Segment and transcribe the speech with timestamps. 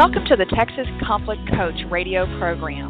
[0.00, 2.88] Welcome to the Texas Conflict Coach radio program.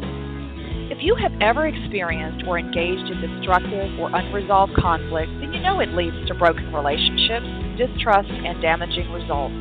[0.89, 5.81] If you have ever experienced or engaged in destructive or unresolved conflict, then you know
[5.81, 7.43] it leads to broken relationships,
[7.75, 9.51] distrust, and damaging results.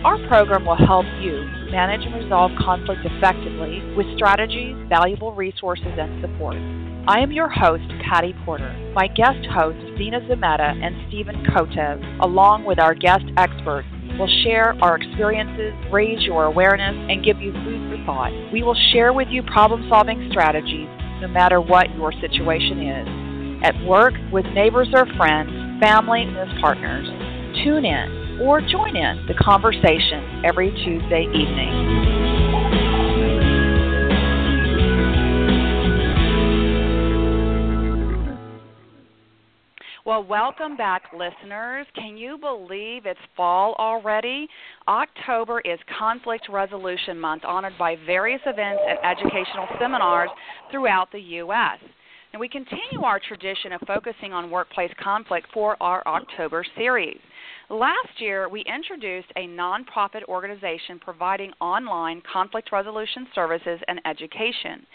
[0.00, 6.24] Our program will help you manage and resolve conflict effectively with strategies, valuable resources, and
[6.24, 6.56] support.
[7.04, 8.72] I am your host, Patty Porter.
[8.96, 14.74] My guest hosts, Zena Zumeta and Stephen Kotev, along with our guest experts, will share
[14.82, 18.32] our experiences, raise your awareness, and give you food for thought.
[18.52, 20.88] We will share with you problem solving strategies
[21.20, 23.08] no matter what your situation is.
[23.64, 25.50] At work, with neighbors or friends,
[25.80, 27.06] family, and partners.
[27.64, 32.23] Tune in or join in the conversation every Tuesday evening.
[40.06, 41.86] Well, welcome back, listeners.
[41.94, 44.46] Can you believe it's fall already?
[44.86, 50.28] October is Conflict Resolution Month, honored by various events and educational seminars
[50.70, 51.78] throughout the U.S.
[52.34, 57.18] And we continue our tradition of focusing on workplace conflict for our October series.
[57.70, 64.86] Last year, we introduced a nonprofit organization providing online conflict resolution services and education.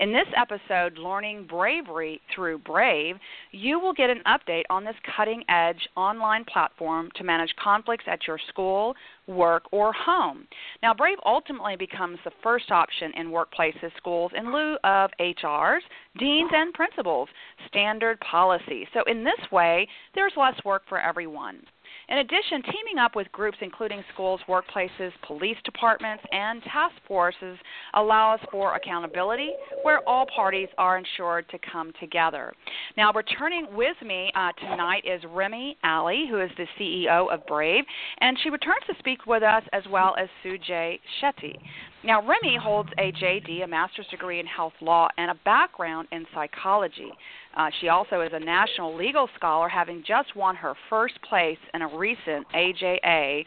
[0.00, 3.16] In this episode, Learning Bravery Through Brav,
[3.52, 8.26] you will get an update on this cutting edge online platform to manage conflicts at
[8.26, 8.94] your school,
[9.26, 10.46] work, or home.
[10.82, 15.80] Now, Brav ultimately becomes the first option in workplaces, schools, in lieu of HRs,
[16.18, 17.28] deans, and principals,
[17.68, 18.86] standard policy.
[18.94, 21.62] So, in this way, there's less work for everyone.
[22.08, 27.58] In addition, teaming up with groups including schools, workplaces, police departments, and task forces
[27.92, 32.54] allows for accountability where all parties are ensured to come together.
[32.96, 37.84] Now, returning with me uh, tonight is Remi Alli, who is the CEO of Brav,
[38.20, 41.56] and she returns to speak with us as well as Sujay Shetty.
[42.04, 46.24] Now, Remy holds a JD, a master's degree in health law, and a background in
[46.32, 47.10] psychology.
[47.58, 51.82] Uh, she also is a national legal scholar, having just won her first place in
[51.82, 53.44] a recent AJA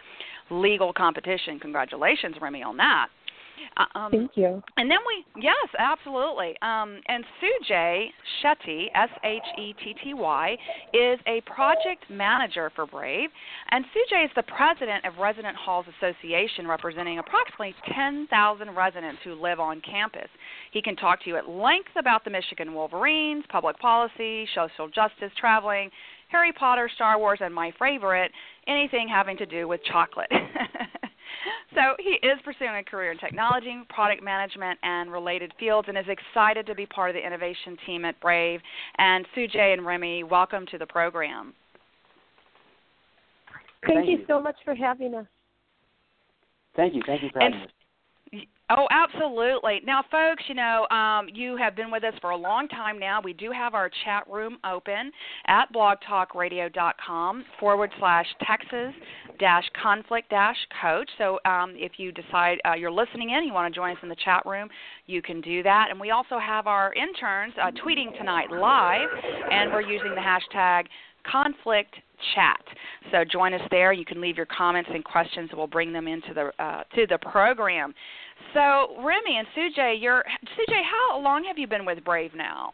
[0.49, 1.57] legal competition.
[1.59, 3.07] Congratulations, Remi, on that.
[3.77, 4.61] Uh, um, Thank you.
[4.77, 6.55] And then we, yes, absolutely.
[6.61, 8.07] Um, and Sujay
[8.43, 10.57] Shetty, S H E T T Y,
[10.93, 13.29] is a project manager for Brav.
[13.71, 19.59] And Sujay is the president of Resident Halls Association, representing approximately 10,000 residents who live
[19.59, 20.29] on campus.
[20.71, 25.31] He can talk to you at length about the Michigan Wolverines, public policy, social justice,
[25.39, 25.89] traveling,
[26.29, 28.31] Harry Potter, Star Wars, and my favorite,
[28.67, 30.31] anything having to do with chocolate.
[31.75, 36.05] so he is pursuing a career in technology, product management, and related fields, and is
[36.07, 38.59] excited to be part of the innovation team at Brav.
[38.97, 41.53] And Sujay and Remi, welcome to the program.
[43.85, 44.17] Thank, Thank you.
[44.19, 44.25] you.
[44.27, 45.25] so much for having us.
[46.75, 47.01] Thank you.
[47.05, 47.71] Thank you for having and, us.
[48.73, 49.81] Oh, absolutely.
[49.85, 53.19] Now, folks, you know, um, you have been with us for a long time now.
[53.21, 55.11] We do have our chat room open
[55.47, 58.93] at blogtalkradio.com forward slash Texas
[59.39, 61.09] dash conflict dash coach.
[61.17, 64.09] So um, if you decide uh, you're listening in, you want to join us in
[64.09, 64.69] the chat room,
[65.05, 65.87] you can do that.
[65.89, 69.09] And we also have our interns uh, tweeting tonight live,
[69.51, 70.85] and we're using the hashtag
[71.29, 71.93] conflict
[72.35, 72.61] chat.
[73.11, 73.93] So join us there.
[73.93, 77.07] You can leave your comments and questions, and we'll bring them into the uh, to
[77.07, 77.93] the program.
[78.53, 80.23] So, Remi and Sujay, you're
[80.57, 80.81] Sujay.
[80.83, 82.73] How long have you been with Brav now?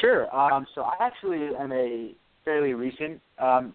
[0.00, 0.34] Sure.
[0.34, 2.12] Um, so I actually am a
[2.44, 3.74] fairly recent um,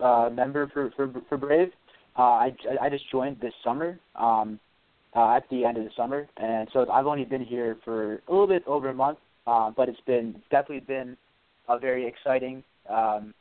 [0.00, 1.68] uh, member for for, for Brav.
[2.18, 3.98] Uh, I I just joined this summer.
[4.14, 4.58] Um,
[5.16, 8.30] uh, at the end of the summer, and so I've only been here for a
[8.30, 11.16] little bit over a month, uh, but it's been definitely been
[11.68, 13.32] a very exciting um,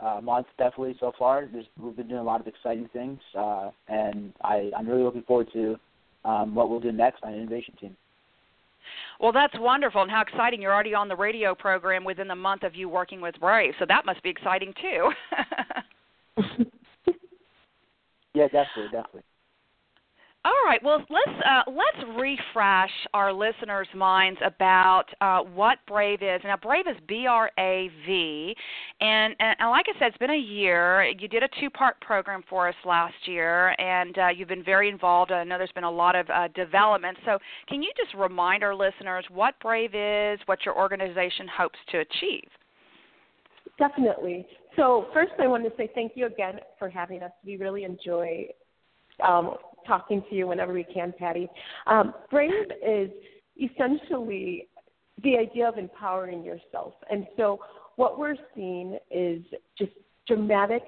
[0.00, 1.48] uh, month definitely so far.
[1.52, 5.22] There's, we've been doing a lot of exciting things, uh, and I, I'm really looking
[5.22, 5.76] forward to
[6.24, 7.96] um, what we'll do next on the Innovation Team.
[9.20, 10.60] Well, that's wonderful, and how exciting!
[10.60, 13.84] You're already on the radio program within the month of you working with Brav, so
[13.86, 15.12] that must be exciting too.
[18.34, 19.22] yeah, definitely, definitely.
[20.44, 20.82] All right.
[20.82, 26.40] Well, let's uh, let's refresh our listeners' minds about uh, what Brav is.
[26.42, 28.52] Now, Brav is B R A V,
[29.00, 31.04] and, and and like I said, it's been a year.
[31.16, 35.30] You did a two-part program for us last year, and uh, you've been very involved.
[35.30, 37.18] I know there's been a lot of uh, development.
[37.24, 41.98] So, can you just remind our listeners what Brav is, what your organization hopes to
[41.98, 42.48] achieve?
[43.78, 44.44] Definitely.
[44.74, 47.30] So, first, I want to say thank you again for having us.
[47.44, 48.48] We really enjoy
[49.22, 51.48] um, talking to you whenever we can, Patty.
[51.86, 52.50] Um, Brav
[52.86, 53.10] is
[53.60, 54.68] essentially
[55.22, 56.94] the idea of empowering yourself.
[57.10, 57.60] And so
[57.96, 59.42] what we're seeing is
[59.78, 59.92] just
[60.26, 60.82] dramatic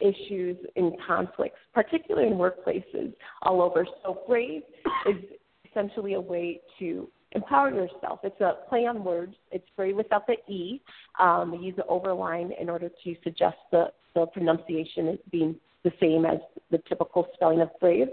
[0.00, 3.12] issues and conflicts, particularly in workplaces
[3.42, 3.86] all over.
[4.02, 4.62] So Brav
[5.06, 5.24] is
[5.70, 8.20] essentially a way to empower yourself.
[8.22, 9.34] It's a play on words.
[9.50, 10.80] It's Brave without the E.
[11.18, 15.56] Um, we use the overline in order to suggest the, the pronunciation as being
[15.88, 16.38] the same as
[16.70, 18.08] the typical spelling of Brave.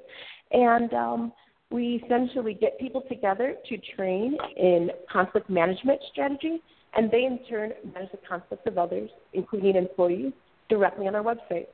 [0.51, 1.33] And um,
[1.71, 6.61] we essentially get people together to train in conflict management strategy,
[6.95, 10.31] and they in turn manage the conflicts of others, including employees,
[10.69, 11.67] directly on our website.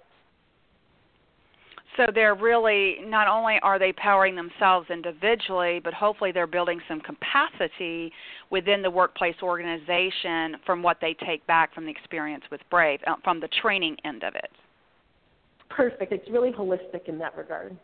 [1.98, 7.02] So they're really not only are they powering themselves individually, but hopefully they're building some
[7.02, 8.14] capacity
[8.50, 13.16] within the workplace organization from what they take back from the experience with Brav, uh,
[13.24, 14.50] from the training end of it.
[15.76, 16.12] Perfect.
[16.12, 17.76] It's really holistic in that regard.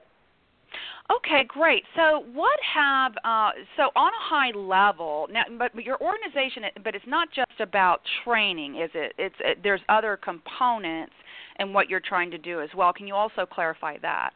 [1.10, 1.84] Okay, great.
[1.95, 5.44] So, what have uh, so on a high level now?
[5.57, 9.13] But, but your organization, but it's not just about training, is it?
[9.18, 11.13] It's it, there's other components
[11.60, 12.92] and what you're trying to do as well.
[12.92, 14.31] Can you also clarify that?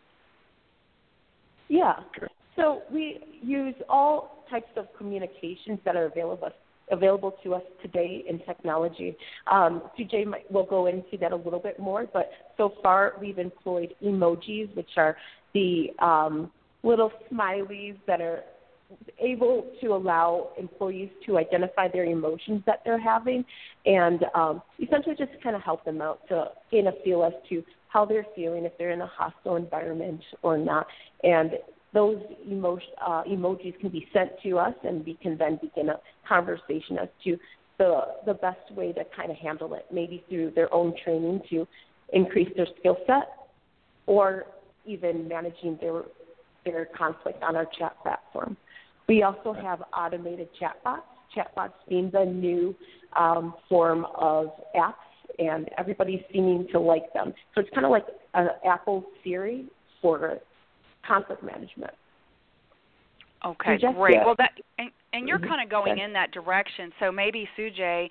[1.67, 1.95] Yeah.
[2.55, 6.49] So we use all types of communications that are available
[6.91, 9.15] available to us today in technology.
[9.51, 13.39] Um, Sujay might, will go into that a little bit more, but so far we've
[13.39, 15.17] employed emojis, which are
[15.53, 16.51] the um,
[16.83, 18.43] little smileys that are
[19.19, 23.45] able to allow employees to identify their emotions that they're having
[23.85, 27.63] and um, essentially just kind of help them out to gain a feel as to
[27.87, 30.87] how they're feeling, if they're in a hostile environment or not.
[31.23, 31.51] And
[31.93, 32.17] those
[33.05, 37.09] uh, emojis can be sent to us, and we can then begin a conversation as
[37.23, 37.37] to
[37.77, 41.67] the the best way to kind of handle it, maybe through their own training to
[42.13, 43.29] increase their skill set,
[44.05, 44.45] or
[44.85, 46.03] even managing their
[46.63, 48.55] their conflict on our chat platform.
[49.07, 51.01] We also have automated chatbots.
[51.35, 52.75] Chatbots being the new
[53.17, 54.93] um, form of apps,
[55.39, 57.33] and everybody's seeming to like them.
[57.55, 59.65] So it's kind of like an Apple Siri
[60.01, 60.39] for
[61.07, 61.93] conflict management.
[63.43, 64.17] Okay, great.
[64.23, 65.47] Well, that and, and you're mm-hmm.
[65.47, 66.91] kind of going in that direction.
[66.99, 68.03] So maybe Sujay,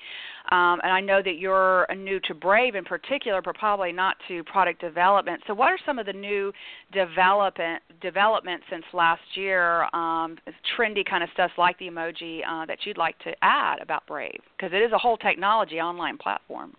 [0.50, 4.42] um, and I know that you're new to Brav in particular, but probably not to
[4.44, 5.40] product development.
[5.46, 6.52] So what are some of the new
[6.92, 10.37] development developments since last year, um,
[10.76, 14.32] trendy kind of stuff like the emoji uh, that you'd like to add about Brav?
[14.56, 16.75] Because it is a whole technology online platform.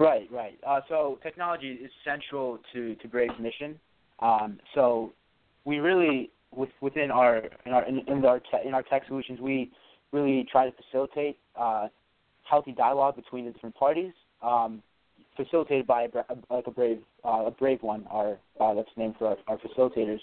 [0.00, 0.58] Right, right.
[0.66, 3.78] Uh, so technology is central to to Brav's mission.
[4.20, 5.12] Um, so
[5.64, 9.40] we really with, within our in our in, in our te- in our tech solutions,
[9.40, 9.70] we
[10.12, 11.88] really try to facilitate uh,
[12.48, 14.12] healthy dialogue between the different parties,
[14.42, 14.82] um,
[15.36, 18.06] facilitated by a, like a brave uh, a brave one.
[18.10, 20.20] Our uh, that's named for our, our facilitators,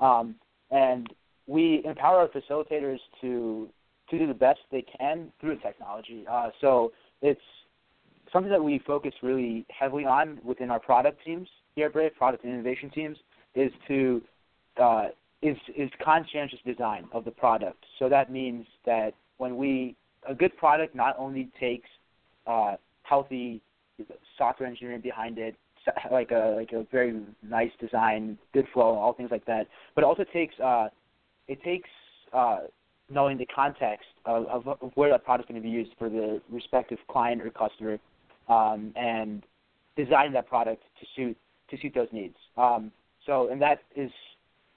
[0.00, 0.36] um,
[0.70, 1.08] and
[1.46, 3.68] we empower our facilitators to
[4.10, 6.24] to do the best they can through the technology.
[6.30, 6.92] Uh, so
[7.22, 7.40] it's
[8.32, 12.44] something that we focus really heavily on within our product teams here at Brav, product
[12.44, 13.16] and innovation teams,
[13.54, 14.22] is to
[14.80, 15.06] uh,
[15.42, 17.84] is is conscientious design of the product.
[17.98, 19.96] So that means that when we
[20.28, 21.88] a good product not only takes
[22.46, 23.60] uh, healthy
[24.38, 25.56] software engineering behind it,
[26.12, 30.24] like a like a very nice design, good flow, all things like that, but also
[30.32, 30.88] takes uh,
[31.48, 31.88] it takes
[32.32, 32.60] uh,
[33.10, 36.08] knowing the context of, of, of where that product is going to be used for
[36.08, 37.98] the respective client or customer,
[38.48, 39.42] um, and
[39.96, 41.36] designing that product to suit
[41.70, 42.36] to suit those needs.
[42.56, 42.92] Um,
[43.26, 44.10] so, and that is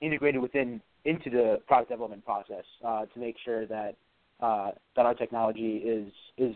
[0.02, 3.96] integrated within into the product development process uh, to make sure that
[4.42, 6.56] uh, that our technology is is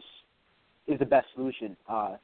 [0.87, 2.15] is the best solution uh,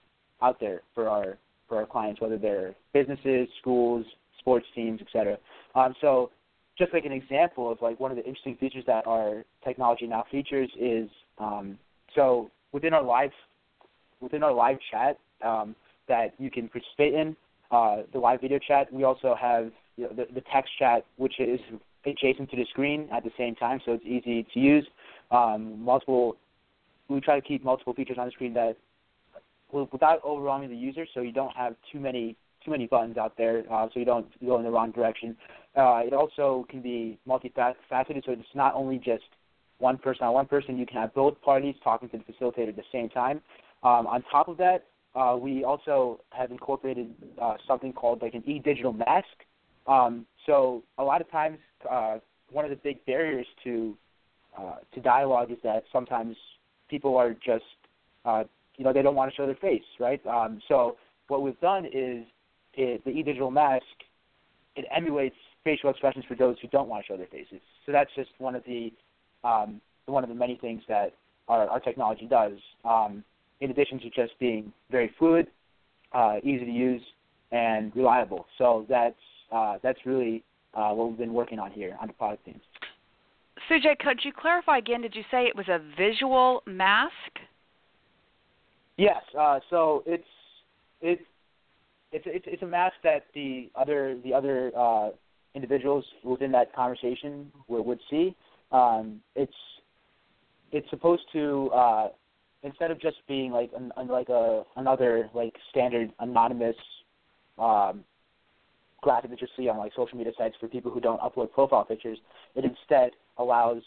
[0.41, 4.05] out there for our for our clients, whether they're businesses, schools,
[4.39, 5.37] sports teams, etc.
[5.73, 6.31] Um, so,
[6.77, 10.25] just like an example of like one of the interesting features that our technology now
[10.31, 11.77] features is um,
[12.15, 13.31] so within our live
[14.21, 15.75] within our live chat um,
[16.07, 17.35] that you can participate in
[17.71, 18.91] uh, the live video chat.
[18.91, 21.59] We also have you know, the, the text chat, which is
[22.05, 24.85] adjacent to the screen at the same time, so it's easy to use.
[25.31, 26.37] Um, multiple,
[27.07, 28.77] we try to keep multiple features on the screen that
[29.71, 33.63] without overwhelming the user, so you don't have too many too many buttons out there,
[33.71, 35.37] uh, so you don't go in the wrong direction.
[35.75, 39.23] Uh, it also can be multifaceted, so it's not only just
[39.77, 40.75] one person on one person.
[40.75, 43.41] You can have both parties talking to the facilitator at the same time.
[43.83, 44.85] Um, on top of that,
[45.15, 49.27] uh, we also have incorporated uh, something called like an e-digital mask,
[49.87, 51.57] um, so a lot of times,
[51.89, 52.17] uh,
[52.51, 53.95] one of the big barriers to
[54.57, 56.35] uh, to dialogue is that sometimes
[56.89, 57.63] people are just
[58.25, 58.43] uh,
[58.77, 60.25] you know they don't want to show their face, right?
[60.25, 62.25] Um, so what we've done is
[62.73, 63.83] it, the e-digital mask
[64.75, 67.61] it emulates facial expressions for those who don't want to show their faces.
[67.85, 68.91] So that's just one of the
[69.43, 71.13] um, one of the many things that
[71.47, 72.53] our, our technology does.
[72.83, 73.23] Um,
[73.61, 75.47] in addition to just being very fluid,
[76.13, 77.01] uh, easy to use,
[77.51, 78.45] and reliable.
[78.57, 79.15] So that's
[79.55, 80.43] uh, that's really
[80.73, 82.61] uh, what we've been working on here on the product teams.
[83.69, 85.01] Sujay, could you clarify again?
[85.01, 87.13] Did you say it was a visual mask?
[88.97, 89.21] Yes.
[89.37, 90.27] Uh, so it's
[91.01, 91.21] it's
[92.11, 95.09] it's it's it's a mask that the other the other uh,
[95.53, 98.35] individuals within that conversation would, would see.
[98.71, 99.53] Um, it's
[100.71, 102.07] it's supposed to uh,
[102.63, 106.75] instead of just being like an, like a another like standard anonymous
[107.57, 108.03] um,
[109.05, 111.85] graphic that you see on like social media sites for people who don't upload profile
[111.85, 112.17] pictures,
[112.55, 113.81] it instead allows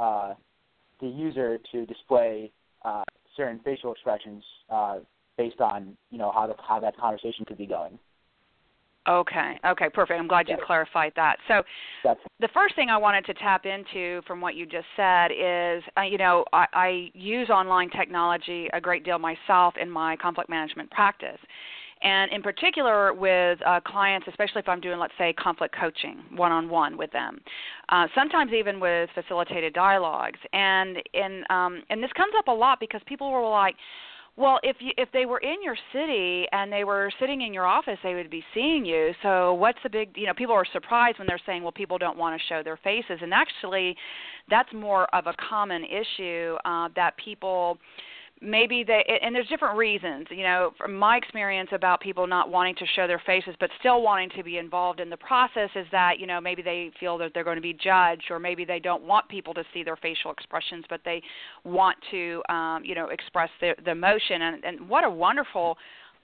[0.00, 0.34] uh,
[1.00, 2.50] the user to display
[2.84, 3.04] uh,
[3.36, 4.98] certain facial expressions uh,
[5.38, 7.98] based on you know how the, how that conversation could be going.
[9.06, 9.60] Okay.
[9.66, 9.88] Okay.
[9.90, 10.18] Perfect.
[10.18, 11.36] I'm glad you clarified that.
[11.46, 11.62] So,
[12.02, 15.82] That's the first thing I wanted to tap into from what you just said is,
[15.98, 20.48] uh, you know, I, I use online technology a great deal myself in my conflict
[20.48, 21.38] management practice,
[22.04, 26.96] and in particular with uh, clients, especially if I'm doing, let's say, conflict coaching one-on-one
[26.96, 27.40] with them.
[27.88, 32.78] Uh, sometimes even with facilitated dialogues, and in um, and this comes up a lot
[32.78, 33.74] because people were like
[34.36, 37.66] well, if you if they were in your city and they were sitting in your
[37.66, 39.12] office, they would be seeing you.
[39.22, 42.18] So what's the big you know, people are surprised when they're saying, Well, people don't
[42.18, 43.96] want to show their faces and actually
[44.50, 47.78] that's more of a common issue uh that people
[48.44, 52.74] maybe they and there's different reasons you know from my experience about people not wanting
[52.74, 56.18] to show their faces but still wanting to be involved in the process is that
[56.18, 59.02] you know maybe they feel that they're going to be judged or maybe they don't
[59.02, 61.22] want people to see their facial expressions but they
[61.64, 64.42] want to um you know express the the emotion.
[64.42, 65.76] And and what a wonderful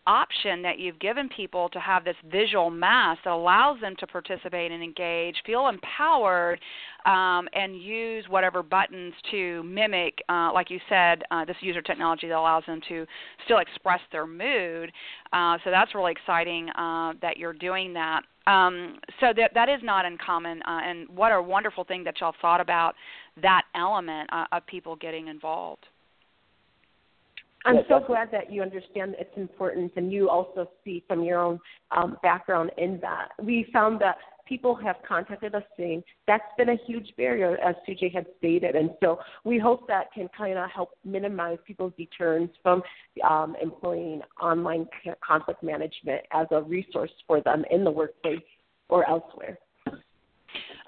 [0.07, 4.73] option that you've given people to have this visual mask that allows them to participate
[4.73, 6.61] and engage, feel empowered,
[7.07, 12.29] um, and use whatever buttons to mimic, uh, like you said, uh, this user technology
[12.29, 13.07] that allows them to
[13.45, 14.91] still express their mood.
[15.33, 18.23] Uh, so that's really exciting uh, that you're doing that.
[18.47, 22.35] Um, so that that is not uncommon, uh, and what a wonderful thing that y'all
[22.41, 22.95] thought about
[23.41, 25.87] that element uh, of people getting involved.
[27.65, 31.59] I'm so glad that you understand its importance and you also see from your own
[31.91, 33.29] um, background in that.
[33.43, 34.17] We found that
[34.51, 38.75] people have contacted us saying that's been a huge barrier, as Sujay had stated.
[38.75, 42.83] And so we hope that can kind of help minimize people's deterrence from
[43.29, 44.89] um, employing online
[45.25, 48.41] conflict management as a resource for them in the workplace
[48.89, 49.59] or elsewhere.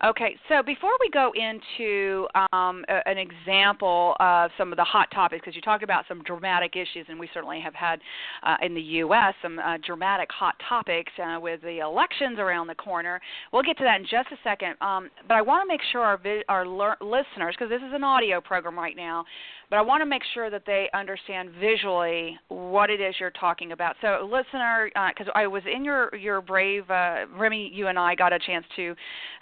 [0.05, 5.07] Okay, so before we go into um, a, an example of some of the hot
[5.15, 8.01] topics, because you talked about some dramatic issues, and we certainly have had
[8.43, 9.33] uh, in the U.S.
[9.41, 13.21] some uh, dramatic hot topics uh, with the elections around the corner.
[13.53, 14.75] We'll get to that in just a second.
[14.81, 17.95] Um, but I want to make sure our, vi- our le- listeners, because this is
[17.95, 19.25] an audio program right now,
[19.73, 23.73] but I want to make sure that they understand visually what it is you're talking
[23.73, 23.97] about.
[24.03, 28.15] So, listener, because uh, I was in your your brave uh, Remi, you and I
[28.15, 28.95] got a chance to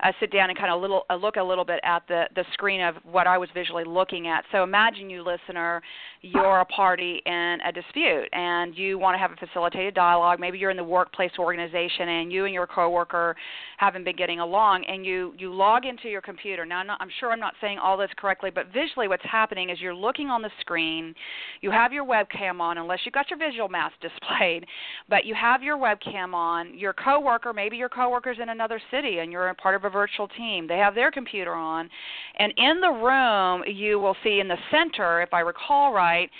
[0.04, 2.44] uh, sit down and kind of little uh, look a little bit at the the
[2.52, 4.44] screen of what I was visually looking at.
[4.52, 5.82] So, imagine you, listener,
[6.20, 10.38] you're a party in a dispute and you want to have a facilitated dialogue.
[10.38, 13.34] Maybe you're in the workplace organization and you and your coworker
[13.78, 16.64] haven't been getting along, and you you log into your computer.
[16.64, 19.70] Now, I'm, not, I'm sure I'm not saying all this correctly, but visually, what's happening
[19.70, 21.14] is you're looking looking on the screen.
[21.62, 24.66] You have your webcam on, unless you've got your visual mask displayed,
[25.08, 26.76] but you have your webcam on.
[26.78, 30.28] Your coworker, maybe your coworker's in another city and you're a part of a virtual
[30.28, 30.66] team.
[30.66, 31.88] They have their computer on,
[32.38, 36.30] and in the room you will see in the center, if I recall right,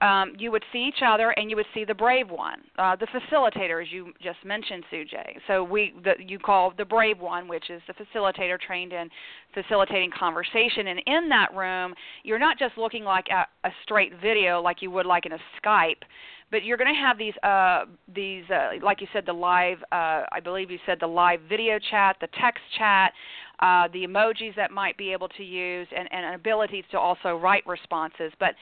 [0.00, 3.06] um, you would see each other and you would see the brave one, uh, the
[3.06, 5.36] facilitator, as you just mentioned, Sujay.
[5.46, 9.08] So we, the, you call the brave one, which is the facilitator trained in
[9.52, 10.88] facilitating conversation.
[10.88, 14.90] And in that room, you're not just looking like a, a straight video like you
[14.90, 16.02] would like in a Skype,
[16.50, 17.84] but you're going to have these, uh,
[18.14, 19.78] these, uh, like you said, the live.
[19.92, 23.12] Uh, I believe you said the live video chat, the text chat.
[23.60, 27.64] Uh, the emojis that might be able to use and, and abilities to also write
[27.68, 28.32] responses.
[28.40, 28.56] But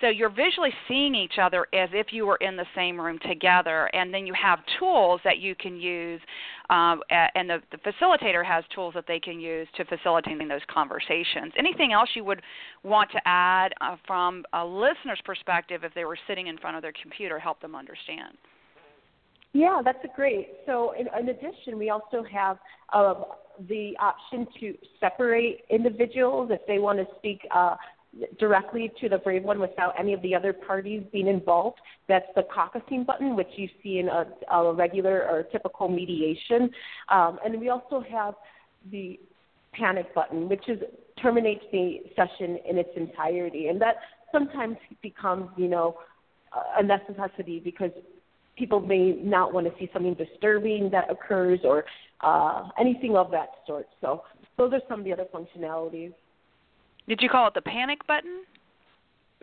[0.00, 3.86] so you're visually seeing each other as if you were in the same room together
[3.92, 6.20] and then you have tools that you can use
[6.70, 11.52] um, and the, the facilitator has tools that they can use to facilitating those conversations
[11.58, 12.42] anything else you would
[12.82, 16.82] want to add uh, from a listener's perspective if they were sitting in front of
[16.82, 18.36] their computer help them understand
[19.52, 20.48] yeah, that's great.
[20.66, 22.58] So, in, in addition, we also have
[22.92, 23.14] uh,
[23.70, 27.76] the option to separate individuals if they want to speak uh,
[28.38, 31.78] directly to the Brave one without any of the other parties being involved.
[32.08, 36.70] That's the caucusing button, which you see in a, a regular or typical mediation.
[37.08, 38.34] Um, and we also have
[38.90, 39.18] the
[39.72, 40.80] panic button, which is
[41.20, 43.68] terminates the session in its entirety.
[43.68, 43.96] And that
[44.32, 45.96] sometimes becomes, you know,
[46.78, 47.90] a necessity because
[48.56, 51.84] people may not want to see something disturbing that occurs or
[52.22, 53.86] uh, anything of that sort.
[54.00, 54.22] So
[54.56, 56.14] those are some of the other functionalities.
[57.08, 58.44] Did you call it the panic button?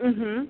[0.00, 0.48] Mhm.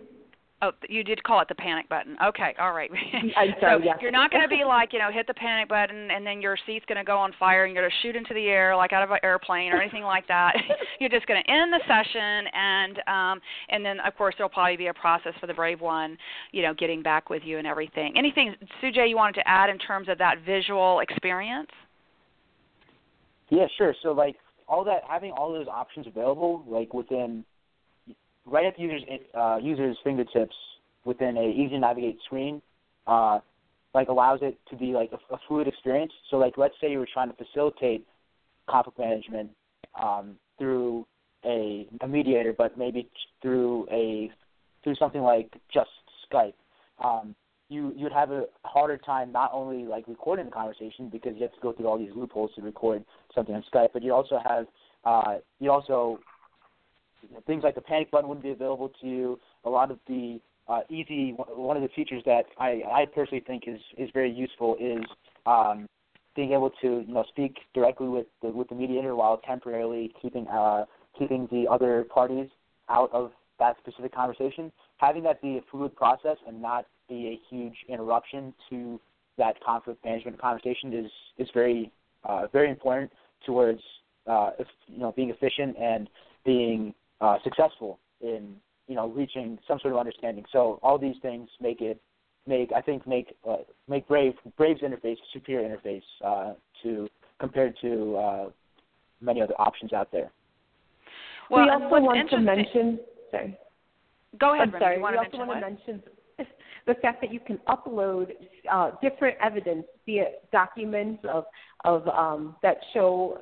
[0.62, 2.16] Oh, you did call it the panic button.
[2.24, 2.90] Okay, all right.
[3.12, 3.98] I'm sorry, so yes.
[4.00, 6.56] you're not going to be like, you know, hit the panic button and then your
[6.64, 8.92] seat's going to go on fire and you're going to shoot into the air like
[8.94, 10.54] out of an airplane or anything like that.
[11.00, 14.76] you're just going to end the session and um and then of course there'll probably
[14.76, 16.16] be a process for the brave one,
[16.52, 18.14] you know, getting back with you and everything.
[18.16, 21.70] Anything Sujay you wanted to add in terms of that visual experience?
[23.50, 23.94] Yeah, sure.
[24.02, 24.36] So like
[24.68, 27.44] all that having all those options available like within
[28.46, 29.02] right at the user's
[29.34, 30.54] uh, user's fingertips
[31.04, 32.62] within a easy to navigate screen,
[33.06, 33.38] uh,
[33.94, 36.12] like allows it to be like a, a fluid experience.
[36.30, 38.06] So like let's say you were trying to facilitate
[38.68, 39.50] conflict management
[40.00, 41.06] um, through
[41.44, 43.08] a, a mediator, but maybe
[43.42, 44.30] through a
[44.82, 45.90] through something like just
[46.30, 46.54] Skype.
[47.02, 47.34] Um,
[47.68, 51.54] you you'd have a harder time not only like recording the conversation because you have
[51.54, 53.04] to go through all these loopholes to record
[53.34, 54.66] something on Skype, but you also have
[55.04, 56.18] uh, you also
[57.46, 59.40] things like the panic button wouldn't be available to you.
[59.64, 63.64] A lot of the uh, easy one of the features that I, I personally think
[63.66, 65.04] is is very useful is
[65.46, 65.88] um,
[66.36, 70.46] being able to you know speak directly with the, with the mediator while temporarily keeping
[70.48, 70.84] uh,
[71.18, 72.48] keeping the other parties
[72.88, 74.72] out of that specific conversation.
[74.98, 79.00] Having that be a fluid process and not be a huge interruption to
[79.38, 81.90] that conflict management conversation is is very
[82.24, 83.10] uh, very important
[83.44, 83.80] towards
[84.26, 86.08] uh, if, you know being efficient and
[86.44, 88.56] being uh, successful in
[88.86, 90.44] you know reaching some sort of understanding.
[90.52, 92.00] So all these things make it
[92.46, 93.56] make I think make uh,
[93.88, 97.08] make Brav Brav's interface a superior interface uh, to
[97.40, 98.50] compared to uh,
[99.20, 100.30] many other options out there.
[101.50, 103.00] Well, we also want to mention.
[103.30, 103.58] Sorry.
[104.40, 104.74] Go ahead.
[104.74, 104.98] I'm sorry.
[104.98, 106.02] we also want to mention
[106.86, 108.30] the fact that you can upload
[108.70, 111.44] uh, different evidence, be it documents of
[111.84, 113.38] of um, that show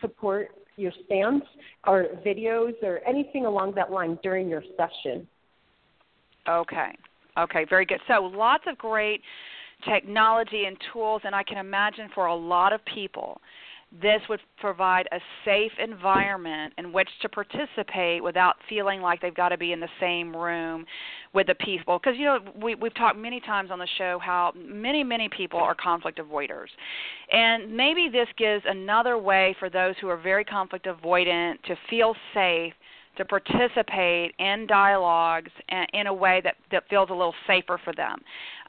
[0.00, 1.44] support your stance
[1.86, 5.26] or videos or anything along that line during your session.
[6.48, 6.96] Okay.
[7.38, 8.00] Okay, very good.
[8.08, 9.20] So lots of great
[9.88, 13.40] technology and tools and I can imagine for a lot of people
[14.02, 19.50] this would provide a safe environment in which to participate without feeling like they've got
[19.50, 20.84] to be in the same room
[21.32, 21.98] with the people.
[21.98, 25.58] Because you know we we've talked many times on the show how many many people
[25.60, 26.68] are conflict avoiders.
[27.30, 32.14] And maybe this gives another way for those who are very conflict avoidant to feel
[32.34, 32.72] safe
[33.16, 35.50] to participate in dialogues
[35.92, 38.20] in a way that, that feels a little safer for them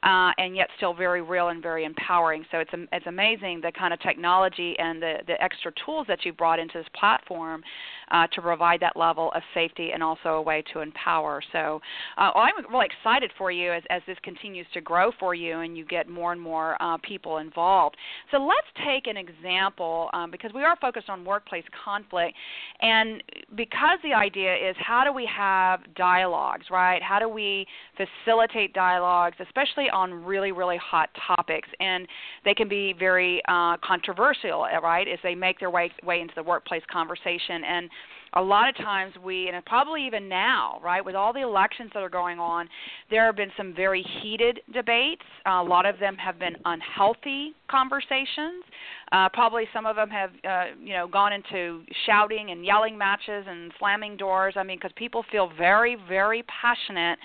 [0.02, 2.44] uh, and yet still very real and very empowering.
[2.50, 6.32] So it's it's amazing the kind of technology and the the extra tools that you
[6.32, 7.62] brought into this platform
[8.10, 11.42] uh, to provide that level of safety and also a way to empower.
[11.52, 11.80] So
[12.16, 15.76] uh, I'm really excited for you as as this continues to grow for you and
[15.76, 17.96] you get more and more uh, people involved.
[18.30, 22.36] So let's take an example um, because we are focused on workplace conflict,
[22.80, 23.22] and
[23.56, 27.02] because the idea is how do we have dialogues, right?
[27.02, 32.06] How do we facilitate dialogues, especially on really, really hot topics, and
[32.44, 36.42] they can be very uh, controversial, right, as they make their way way into the
[36.42, 37.64] workplace conversation.
[37.64, 37.90] And
[38.34, 42.02] a lot of times we, and probably even now, right, with all the elections that
[42.02, 42.68] are going on,
[43.10, 45.22] there have been some very heated debates.
[45.46, 48.64] Uh, a lot of them have been unhealthy conversations.
[49.12, 53.44] Uh, probably some of them have, uh, you know, gone into shouting and yelling matches
[53.48, 54.54] and slamming doors.
[54.56, 57.18] I mean, because people feel very, very passionate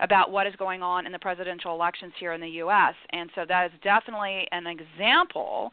[0.00, 2.94] about what is going on in the presidential elections here in the U.S.
[3.10, 5.70] And so that is definitely an example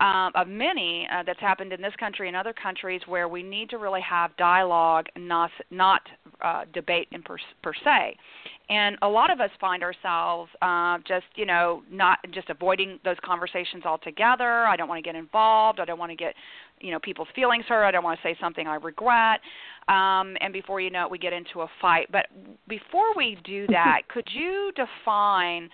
[0.00, 3.68] um, of many uh, that's happened in this country and other countries where we need
[3.70, 6.02] to really have dialogue, not not
[6.40, 8.16] uh, debate in per, per se.
[8.70, 13.16] And a lot of us find ourselves uh, just you know not just avoiding those
[13.24, 14.66] conversations altogether.
[14.66, 15.80] I don't want to get involved.
[15.80, 16.34] I don't want to get
[16.80, 17.84] you know people's feelings hurt.
[17.84, 19.40] I don't want to say something I regret.
[19.88, 22.06] Um, and before you know it, we get into a fight.
[22.12, 22.26] But
[22.68, 25.70] before we do that, could you define?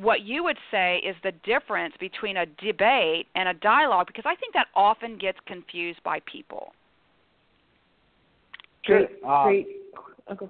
[0.00, 4.34] What you would say is the difference between a debate and a dialogue because I
[4.34, 6.74] think that often gets confused by people.
[8.84, 9.44] Great, sure.
[9.44, 9.66] great.
[10.28, 10.46] Uh, okay,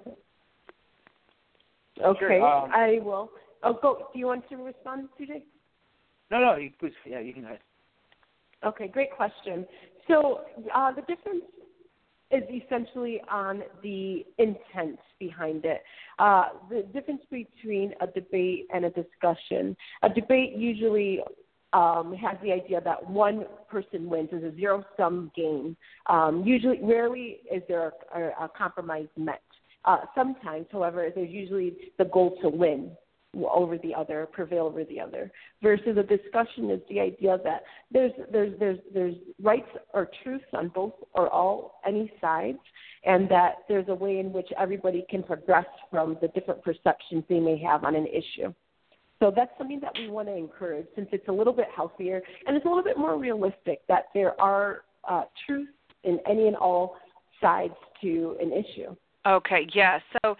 [2.18, 3.30] sure, um, I will.
[3.62, 4.08] Oh, go.
[4.12, 5.42] Do you want to respond, Sujay?
[6.30, 6.56] No, no.
[6.56, 7.60] You, please, yeah, you can go ahead.
[8.64, 9.66] Okay, great question.
[10.08, 10.40] So
[10.74, 11.44] uh, the difference
[12.30, 15.82] is essentially on the intent behind it.
[16.18, 19.76] Uh, the difference between a debate and a discussion.
[20.02, 21.20] A debate usually
[21.72, 25.76] um, has the idea that one person wins is a zero sum game.
[26.08, 29.42] Um, usually, rarely is there a, a, a compromise met.
[29.84, 32.90] Uh, sometimes, however, there's usually the goal to win.
[33.44, 35.30] Over the other, prevail over the other.
[35.62, 40.68] Versus a discussion is the idea that there's there's there's there's rights or truths on
[40.68, 42.58] both or all any sides,
[43.04, 47.40] and that there's a way in which everybody can progress from the different perceptions they
[47.40, 48.52] may have on an issue.
[49.18, 52.54] So that's something that we want to encourage since it's a little bit healthier and
[52.54, 55.72] it's a little bit more realistic that there are uh, truths
[56.04, 56.96] in any and all
[57.40, 58.94] sides to an issue.
[59.26, 60.00] Okay, yes.
[60.22, 60.36] So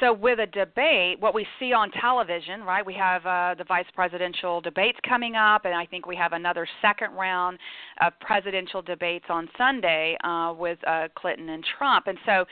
[0.00, 2.84] so with a debate, what we see on television, right?
[2.84, 6.66] We have uh, the vice presidential debates coming up, and I think we have another
[6.80, 7.58] second round
[8.00, 12.06] of presidential debates on Sunday uh, with uh, Clinton and Trump.
[12.06, 12.44] And so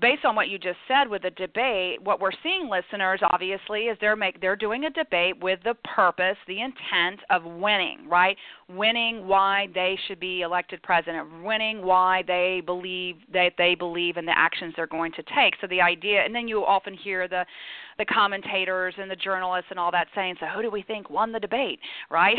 [0.00, 3.96] based on what you just said with the debate, what we're seeing, listeners, obviously, is
[4.00, 8.36] they're make they're doing a debate with the purpose, the intent of winning, right?
[8.68, 14.24] Winning why they should be elected president, winning why they believe that they believe in
[14.24, 15.54] the actions they're going to take.
[15.60, 17.44] So the idea, and then you often hear the
[17.98, 21.32] the commentators and the journalists and all that saying, so who do we think won
[21.32, 22.36] the debate, right?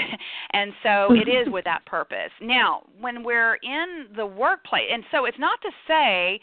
[0.54, 2.32] And so it is with that purpose.
[2.42, 6.39] Now, when we're in the workplace, and so it's not to say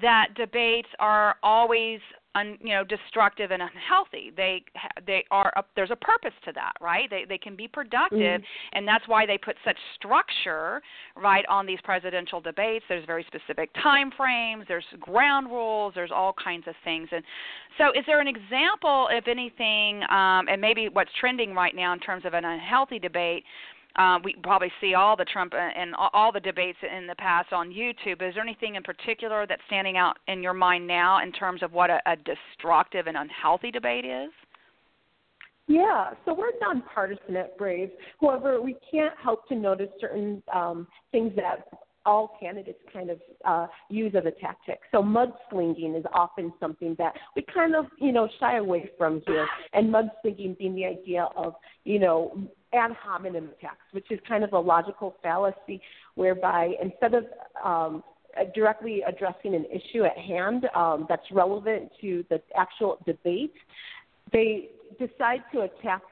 [0.00, 2.00] that debates are always
[2.36, 4.30] un, you know destructive and unhealthy.
[4.36, 4.62] They
[5.06, 7.08] they are a, there's a purpose to that right?
[7.10, 8.76] They they can be productive mm-hmm.
[8.78, 10.82] and that's why they put such structure
[11.16, 12.84] right on these presidential debates.
[12.88, 17.08] There's very specific time frames there's ground rules there's all kinds of things.
[17.10, 17.24] And
[17.78, 22.00] so is there an example if anything um, and maybe what's trending right now in
[22.00, 23.44] terms of an unhealthy debate
[23.96, 27.52] uh, we probably see all the Trump uh, and all the debates in the past
[27.52, 28.22] on YouTube.
[28.22, 31.72] Is there anything in particular that's standing out in your mind now in terms of
[31.72, 34.30] what a, a destructive and unhealthy debate is?
[35.68, 37.88] Yeah, so we're nonpartisan at Brav.
[38.20, 41.66] However, we can't help to notice certain um, things that
[42.04, 44.78] all candidates kind of uh, use as a tactic.
[44.92, 49.46] So mudslinging is often something that we kind of, you know, shy away from here.
[49.72, 52.38] And mudslinging being the idea of, you know,
[52.76, 55.80] ad hominem attacks, which is kind of a logical fallacy
[56.14, 57.24] whereby instead of
[57.64, 58.02] um,
[58.54, 63.54] directly addressing an issue at hand um, that's relevant to the actual debate,
[64.32, 66.02] they decide to attack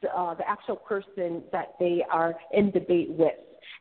[0.00, 3.34] the, uh, the actual person that they are in debate with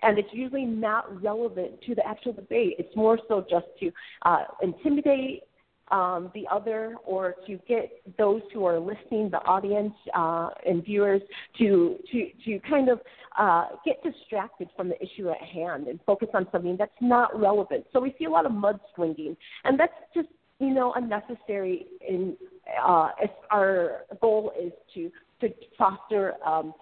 [0.03, 2.75] and it's usually not relevant to the actual debate.
[2.79, 3.91] It's more so just to
[4.23, 5.43] uh, intimidate
[5.91, 11.21] um, the other or to get those who are listening, the audience uh, and viewers,
[11.57, 12.99] to to to kind of
[13.37, 17.85] uh, get distracted from the issue at hand and focus on something that's not relevant.
[17.93, 21.87] So we see a lot of mudslinging, and that's just you know unnecessary.
[22.07, 22.35] In
[22.83, 23.09] uh,
[23.51, 26.73] our goal is to to foster um,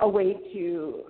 [0.00, 1.04] a way to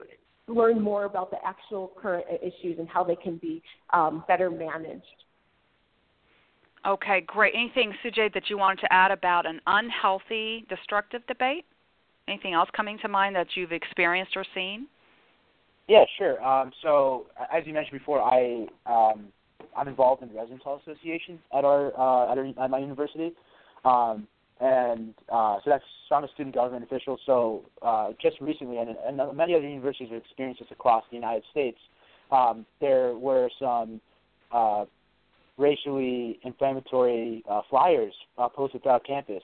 [0.48, 3.62] learn more about the actual current issues and how they can be
[3.92, 5.04] um, better managed.
[6.86, 7.52] Okay, great.
[7.54, 11.64] Anything, Sujay, that you wanted to add about an unhealthy, destructive debate?
[12.26, 14.86] Anything else coming to mind that you've experienced or seen?
[15.88, 16.42] Yeah, sure.
[16.42, 19.26] Um, so, as you mentioned before, I um,
[19.76, 23.32] I'm involved in the Residence Hall Association at our uh, at, our, at my university.
[23.84, 24.26] Um,
[24.60, 27.18] and uh, so that's so I'm a student government official.
[27.26, 31.42] So uh, just recently, and, and many other universities have experienced this across the United
[31.50, 31.78] States.
[32.30, 34.00] Um, there were some
[34.52, 34.84] uh,
[35.60, 39.42] racially inflammatory uh, flyers uh, posted throughout campus.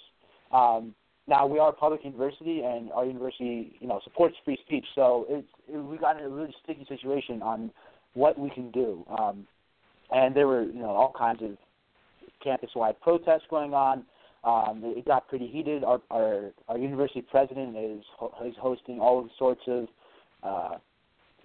[0.52, 0.94] Um,
[1.28, 4.86] now we are a public university, and our university, you know, supports free speech.
[4.94, 7.70] So it's it, we got in a really sticky situation on
[8.14, 9.04] what we can do.
[9.18, 9.46] Um,
[10.10, 11.52] and there were, you know, all kinds of
[12.42, 14.04] campus-wide protests going on.
[14.44, 15.82] Um, it got pretty heated.
[15.82, 18.04] Our, our our university president is
[18.44, 19.88] is hosting all sorts of
[20.44, 20.74] uh,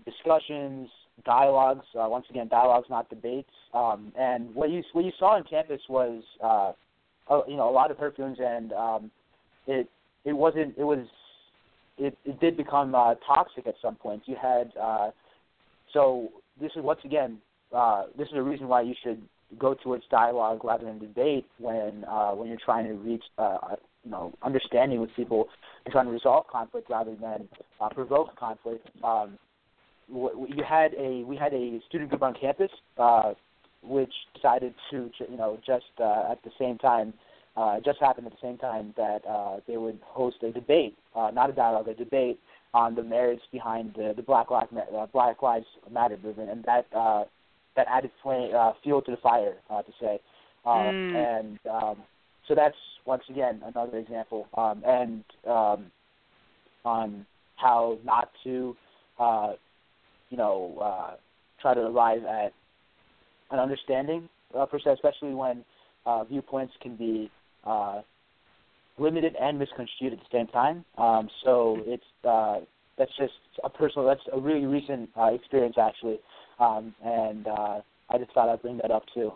[0.06, 0.90] discussions,
[1.26, 1.86] dialogues.
[1.96, 3.52] Uh, once again, dialogues, not debates.
[3.74, 6.72] Um, and what you what you saw on campus was, uh,
[7.30, 9.12] a, you know, a lot of feelings, and um,
[9.68, 9.90] it
[10.26, 10.78] it wasn't.
[10.78, 11.06] It was.
[11.98, 14.24] It, it did become uh, toxic at some point.
[14.26, 15.12] You had uh,
[15.94, 17.38] so this is once again
[17.76, 19.22] uh, this is a reason why you should
[19.60, 24.12] go towards dialogue rather than debate when uh, when you're trying to reach uh, you
[24.12, 25.48] know understanding with people
[25.86, 27.48] and trying to resolve conflict rather than
[27.80, 28.88] uh, provoke conflict.
[29.04, 29.38] Um,
[30.10, 33.34] you had a we had a student group on campus uh,
[33.84, 37.14] which decided to you know just uh, at the same time
[37.58, 41.32] uh, just happened at the same time that uh, they would host a debate, uh,
[41.34, 42.40] not a dialogue, a debate
[42.74, 46.86] on the merits behind the, the Black Lives uh, Black Lives Matter movement, and that
[46.96, 47.26] uh,
[47.76, 50.20] that added flame, uh, fuel to the fire, uh, to say.
[50.66, 51.40] Um, mm.
[51.40, 51.98] And um,
[52.48, 55.92] so that's once again another example, um, and um,
[56.86, 57.26] on
[57.58, 58.76] how not to,
[59.20, 59.54] uh,
[60.32, 61.16] you know, uh,
[61.62, 62.54] try to arrive at
[63.52, 65.64] an understanding uh, per se, especially when
[66.06, 67.30] uh, viewpoints can be
[67.66, 68.02] uh,
[68.98, 70.84] limited and misconstrued at the same time.
[70.98, 72.62] Um, so it's uh,
[72.98, 74.08] that's just a personal.
[74.08, 76.20] That's a really recent uh, experience actually,
[76.60, 79.34] um, and uh, I just thought I'd bring that up too.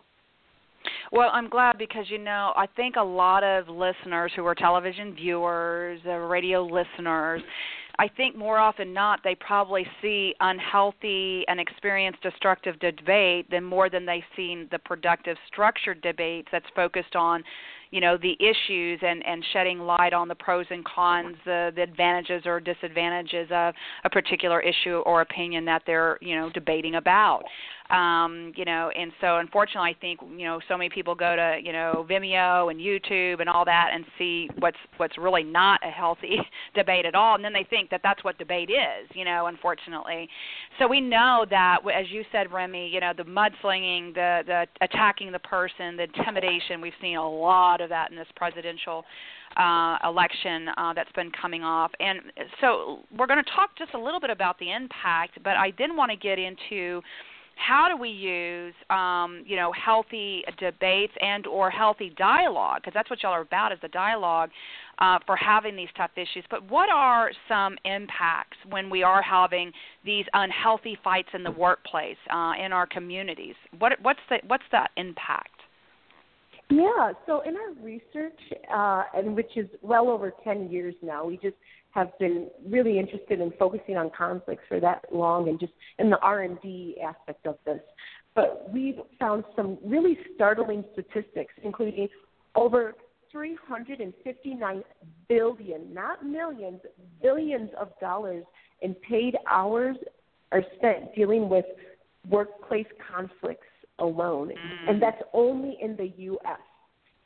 [1.12, 5.14] Well, I'm glad because you know I think a lot of listeners who are television
[5.14, 7.42] viewers, uh, radio listeners,
[7.98, 13.90] I think more often not they probably see unhealthy and experience destructive debate than more
[13.90, 17.44] than they've seen the productive structured debates that's focused on
[17.92, 21.82] you know the issues and and shedding light on the pros and cons the the
[21.82, 27.44] advantages or disadvantages of a particular issue or opinion that they're you know debating about
[27.90, 31.60] um you know and so unfortunately i think you know so many people go to
[31.64, 35.90] you know vimeo and youtube and all that and see what's what's really not a
[35.90, 36.38] healthy
[36.76, 40.28] debate at all and then they think that that's what debate is you know unfortunately
[40.80, 45.32] so we know that as you said remi you know the mudslinging the the attacking
[45.32, 49.06] the person the intimidation we've seen a lot of that in this presidential
[49.58, 51.92] uh, election uh, that's been coming off.
[52.00, 52.20] And
[52.62, 55.96] so we're going to talk just a little bit about the impact, but I did
[55.96, 57.02] want to get into
[57.56, 62.82] how do we use um, you know healthy debates and or healthy dialogue?
[62.82, 64.50] Because that's what y'all are about is the dialogue
[65.00, 66.44] uh, for having these tough issues.
[66.50, 69.72] But what are some impacts when we are having
[70.04, 73.56] these unhealthy fights in the workplace uh, in our communities?
[73.80, 75.50] What what's the what's that impact?
[76.70, 78.40] Yeah, so in our research,
[78.74, 81.56] uh, and which is well over 10 years now, we just
[81.96, 86.20] have been really interested in focusing on conflicts for that long and just in the
[86.20, 87.80] R&D aspect of this.
[88.36, 92.10] But we've found some really startling statistics, including
[92.54, 92.96] over
[93.32, 94.84] 359
[95.30, 96.82] billion, not millions,
[97.24, 98.44] billions of dollars
[98.82, 99.96] in paid hours
[100.52, 101.66] are spent dealing with
[102.30, 103.68] workplace conflicts
[104.00, 104.90] alone, mm.
[104.90, 106.60] and that's only in the U.S.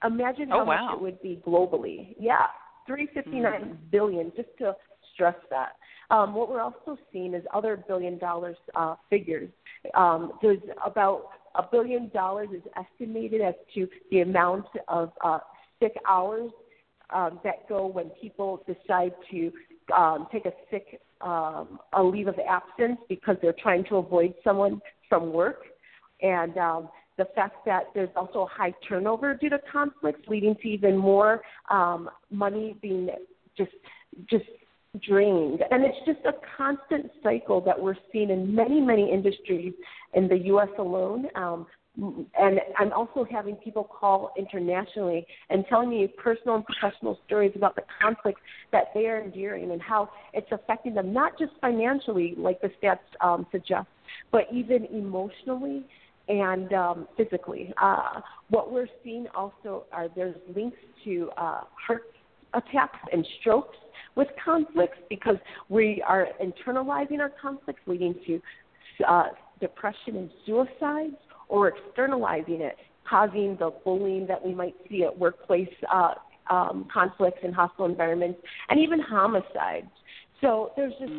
[0.05, 0.85] Imagine how oh, wow.
[0.85, 2.15] much it would be globally.
[2.19, 2.45] Yeah,
[2.89, 3.91] three fifty nine mm.
[3.91, 4.31] billion.
[4.35, 4.75] Just to
[5.13, 5.73] stress that.
[6.11, 9.49] Um, what we're also seeing is other billion dollars uh, figures.
[9.95, 15.39] Um, there's about a billion dollars is estimated as to the amount of uh,
[15.79, 16.51] sick hours
[17.11, 19.51] um, that go when people decide to
[19.95, 24.81] um, take a sick um, a leave of absence because they're trying to avoid someone
[25.09, 25.63] from work
[26.21, 30.97] and um, the fact that there's also high turnover due to conflicts, leading to even
[30.97, 33.09] more um, money being
[33.55, 33.71] just
[34.27, 34.45] just
[35.07, 35.61] drained.
[35.69, 39.73] And it's just a constant cycle that we're seeing in many, many industries
[40.15, 40.69] in the U.S.
[40.79, 41.27] alone.
[41.35, 47.51] Um, and I'm also having people call internationally and telling me personal and professional stories
[47.55, 52.35] about the conflicts that they are enduring and how it's affecting them, not just financially,
[52.37, 53.87] like the stats um, suggest,
[54.31, 55.83] but even emotionally
[56.29, 57.73] and um, physically.
[57.81, 62.03] Uh, what we're seeing also are there's links to uh, heart
[62.53, 63.77] attacks and strokes
[64.15, 65.37] with conflicts because
[65.69, 68.39] we are internalizing our conflicts, leading to
[69.07, 69.27] uh,
[69.59, 71.15] depression and suicides,
[71.47, 72.75] or externalizing it,
[73.09, 76.13] causing the bullying that we might see at workplace uh,
[76.49, 78.39] um, conflicts and hostile environments,
[78.69, 79.87] and even homicides.
[80.41, 81.11] So there's just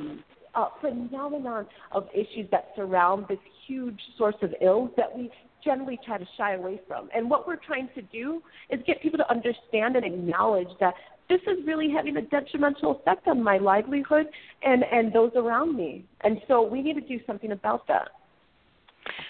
[0.55, 3.39] a phenomenon of issues that surround this
[3.71, 5.31] huge source of ills that we
[5.65, 7.09] generally try to shy away from.
[7.15, 10.95] And what we're trying to do is get people to understand and acknowledge that
[11.29, 14.27] this is really having a detrimental effect on my livelihood
[14.63, 16.05] and, and those around me.
[16.23, 18.09] And so we need to do something about that.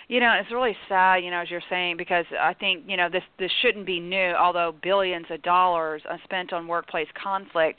[0.08, 3.08] You know, it's really sad, you know, as you're saying, because I think, you know,
[3.10, 7.78] this this shouldn't be new, although billions of dollars are spent on workplace conflict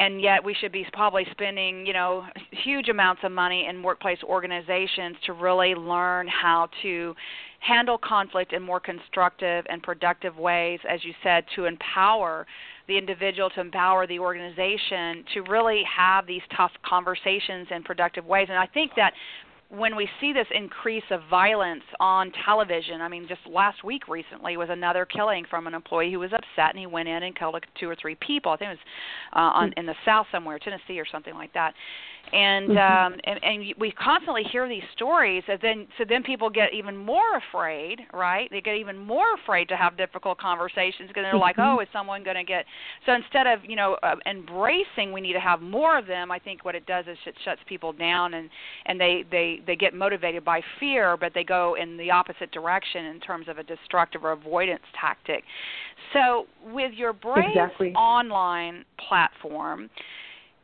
[0.00, 4.18] and yet we should be probably spending you know huge amounts of money in workplace
[4.24, 7.14] organizations to really learn how to
[7.60, 12.46] handle conflict in more constructive and productive ways as you said to empower
[12.88, 18.46] the individual to empower the organization to really have these tough conversations in productive ways.
[18.48, 19.12] And i think that
[19.70, 24.56] when we see this increase of violence on television, I mean, just last week recently
[24.56, 27.54] was another killing from an employee who was upset and he went in and killed
[27.54, 28.50] like two or three people.
[28.50, 28.78] I think it was
[29.36, 31.74] uh, on in the South somewhere, Tennessee or something like that
[32.32, 33.14] and mm-hmm.
[33.14, 36.96] um and, and we constantly hear these stories and then so then people get even
[36.96, 41.56] more afraid right they get even more afraid to have difficult conversations because they're like
[41.56, 41.78] mm-hmm.
[41.78, 42.64] oh is someone going to get
[43.06, 46.38] so instead of you know uh, embracing we need to have more of them i
[46.38, 48.48] think what it does is it shuts people down and
[48.86, 53.06] and they they they get motivated by fear but they go in the opposite direction
[53.06, 55.44] in terms of a destructive or avoidance tactic
[56.12, 57.92] so with your brave exactly.
[57.94, 59.88] online platform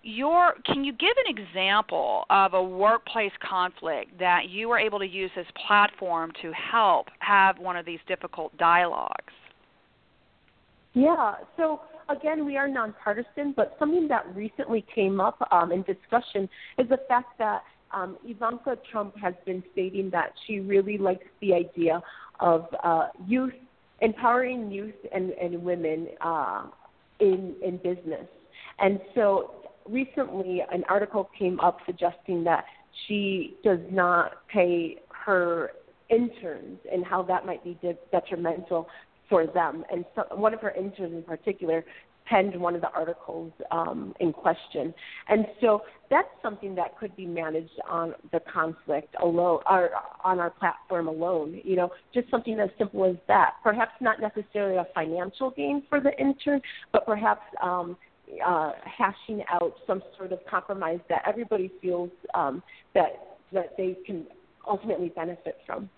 [0.07, 5.07] your can you give an example of a workplace conflict that you were able to
[5.07, 9.33] use this platform to help have one of these difficult dialogues?
[10.95, 16.49] Yeah, so again, we are nonpartisan, but something that recently came up um, in discussion
[16.79, 21.55] is the fact that um, Ivanka Trump has been stating that she really likes the
[21.55, 22.03] idea
[22.41, 23.53] of uh, youth
[24.01, 26.67] empowering youth and, and women uh,
[27.21, 28.27] in in business.
[28.79, 29.55] And so
[29.89, 32.65] recently, an article came up suggesting that
[33.07, 35.73] she does not pay her
[36.09, 38.89] interns and how that might be de- detrimental
[39.29, 39.85] for them.
[39.91, 41.85] And so one of her interns in particular
[42.27, 44.93] penned one of the articles um, in question.
[45.29, 49.91] And so that's something that could be managed on the conflict alone, or
[50.25, 51.61] on our platform alone.
[51.65, 53.55] You know, just something as simple as that.
[53.63, 56.61] Perhaps not necessarily a financial gain for the intern,
[56.93, 57.97] but perhaps um,
[58.45, 62.63] uh, hashing out some sort of compromise that everybody feels um,
[62.95, 64.27] that that they can
[64.69, 65.89] ultimately benefit from.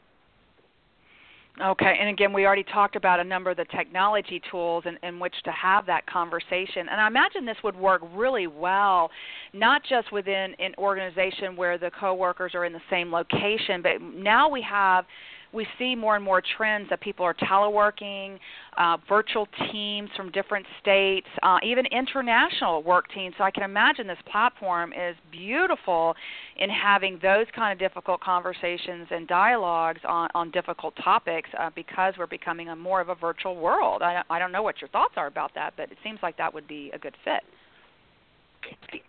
[1.61, 5.19] Okay, and again, we already talked about a number of the technology tools in, in
[5.19, 6.89] which to have that conversation.
[6.89, 9.11] And I imagine this would work really well,
[9.53, 14.49] not just within an organization where the coworkers are in the same location, but now
[14.49, 15.05] we have
[15.53, 18.39] we see more and more trends that people are teleworking,
[18.77, 23.35] uh, virtual teams from different states, uh, even international work teams.
[23.39, 26.15] So I can imagine this platform is beautiful
[26.57, 32.15] in having those kind of difficult conversations and dialogues on, on difficult topics uh, because
[32.19, 34.03] we're becoming a more of a virtual world.
[34.03, 36.53] I, I don't know what your thoughts are about that, but it seems like that
[36.53, 37.43] would be a good fit.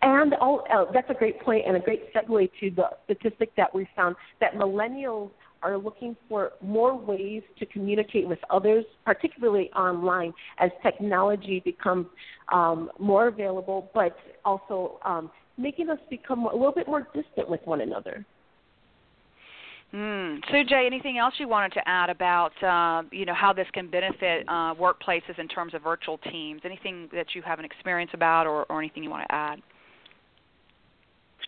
[0.02, 3.74] And all, uh, that's a great point and a great segue to the statistic that
[3.74, 5.30] we found that millennials
[5.62, 12.06] are looking for more ways to communicate with others, particularly online, as technology becomes
[12.52, 17.60] um, more available, but also um, making us become a little bit more distant with
[17.64, 18.24] one another.
[19.92, 20.38] Mm.
[20.52, 24.44] Sujay, anything else you wanted to add about uh, you know how this can benefit
[24.46, 26.60] uh, workplaces in terms of virtual teams?
[26.64, 29.60] Anything that you have an experience about, or, or anything you want to add?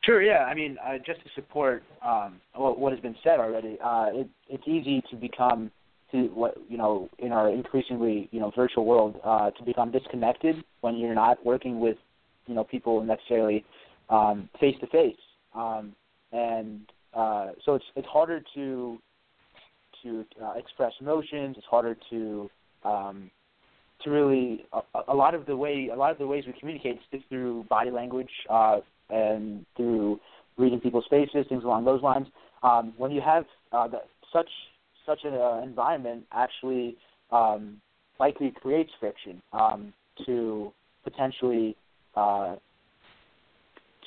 [0.04, 0.22] Sure.
[0.22, 0.44] Yeah.
[0.44, 4.28] I mean, uh, just to support um, what, what has been said already, uh, it,
[4.48, 5.70] it's easy to become
[6.10, 10.56] to what you know in our increasingly you know virtual world uh, to become disconnected
[10.82, 11.96] when you're not working with
[12.46, 13.64] you know people necessarily
[14.60, 15.16] face to face,
[16.32, 16.80] and
[17.14, 18.98] uh, so it's it's harder to
[20.02, 21.56] to uh, express emotions.
[21.56, 22.50] It's harder to
[22.84, 23.30] um,
[24.02, 26.98] to really a, a lot of the way a lot of the ways we communicate
[27.12, 28.80] is through body language, uh,
[29.12, 30.18] and through
[30.56, 32.26] reading people's faces, things along those lines.
[32.62, 34.48] Um, when you have uh, that, such
[35.06, 36.96] such an uh, environment, actually
[37.30, 37.80] um,
[38.20, 39.92] likely creates friction um,
[40.26, 40.72] to
[41.04, 41.76] potentially
[42.14, 42.56] uh,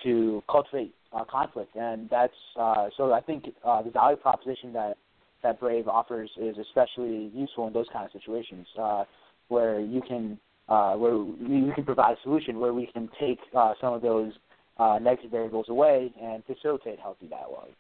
[0.03, 0.93] to cultivate
[1.31, 3.13] conflict, and that's uh, so.
[3.13, 4.97] I think uh, the value proposition that
[5.43, 9.03] that Brav offers is especially useful in those kind of situations uh,
[9.47, 10.37] where you can
[10.67, 13.39] where you can provide a solution where we can take
[13.79, 14.33] some of those
[14.77, 17.71] uh, negative variables away and facilitate healthy dialogue.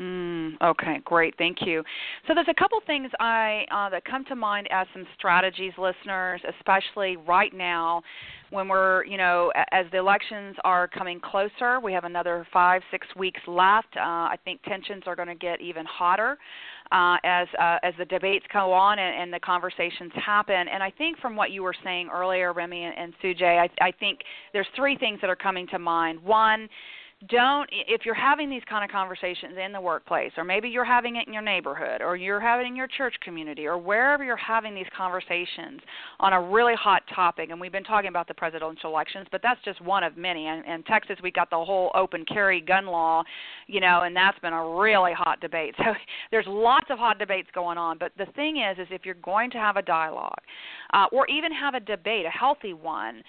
[0.00, 1.34] Mm, okay, great.
[1.38, 1.84] Thank you.
[2.26, 6.40] So there's a couple things I uh, that come to mind as some strategies, listeners,
[6.58, 8.02] especially right now
[8.50, 11.78] when we're, you know, as the elections are coming closer.
[11.78, 13.96] We have another five, six weeks left.
[13.96, 16.38] Uh, I think tensions are going to get even hotter
[16.90, 20.66] uh, as uh, as the debates go on and, and the conversations happen.
[20.72, 23.92] And I think from what you were saying earlier, Remi and, and Sujay, I, I
[23.92, 24.20] think
[24.52, 26.20] there's three things that are coming to mind.
[26.22, 26.68] One
[27.28, 31.16] don't if you're having these kind of conversations in the workplace or maybe you're having
[31.16, 34.36] it in your neighborhood or you're having it in your church community or wherever you're
[34.36, 35.80] having these conversations
[36.20, 39.60] on a really hot topic and we've been talking about the presidential elections but that's
[39.64, 43.22] just one of many and in texas we got the whole open carry gun law
[43.66, 45.74] you know and that's been a really hot debate.
[45.84, 45.92] So
[46.30, 49.50] there's lots of hot debates going on but the thing is is if you're going
[49.50, 50.40] to have a dialogue
[50.92, 53.22] uh, or even have a debate a healthy one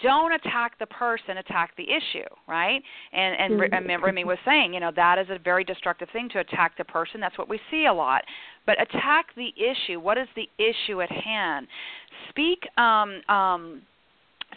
[0.00, 2.82] don't attack the person, attack the issue, right?
[3.12, 3.90] And and, mm-hmm.
[3.90, 6.84] and Remi was saying, you know, that is a very destructive thing to attack the
[6.84, 7.20] person.
[7.20, 8.22] That's what we see a lot.
[8.64, 10.00] But attack the issue.
[10.00, 11.66] What is the issue at hand?
[12.30, 13.82] Speak um, um,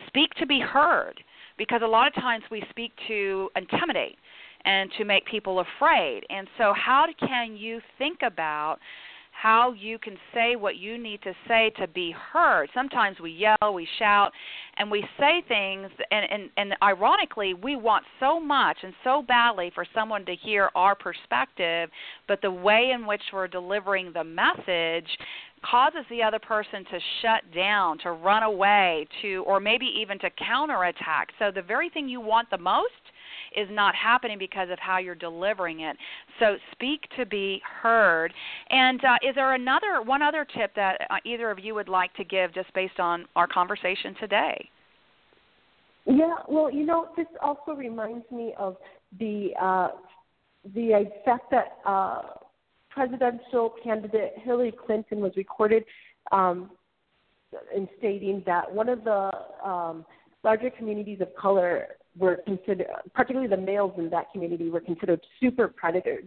[0.08, 1.16] speak to be heard,
[1.58, 4.18] because a lot of times we speak to intimidate
[4.66, 6.24] and to make people afraid.
[6.30, 8.78] And so, how can you think about
[9.42, 12.70] how you can say what you need to say to be heard.
[12.74, 14.32] Sometimes we yell, we shout,
[14.78, 19.72] and we say things and, and, and ironically we want so much and so badly
[19.76, 21.90] for someone to hear our perspective,
[22.28, 25.08] but the way in which we're delivering the message
[25.70, 30.30] causes the other person to shut down, to run away, to or maybe even to
[30.32, 31.30] counterattack.
[31.40, 32.92] So the very thing you want the most
[33.56, 35.98] is not happening because of how you're delivering it.
[36.40, 38.34] So speak to be heard.
[38.70, 42.14] And uh, is there another one other tip that uh, either of you would like
[42.16, 44.70] to give just based on our conversation today?
[46.06, 48.78] Yeah, well, you know, this also reminds me of
[49.20, 49.90] the uh,
[50.74, 52.22] the fact that uh,
[52.90, 55.84] presidential candidate Hillary Clinton was recorded
[56.32, 56.72] um,
[57.76, 59.32] in stating that one of the
[59.64, 60.06] um,
[60.44, 61.88] larger communities of color
[62.18, 66.26] were considered, particularly the males in that community, were considered super predators.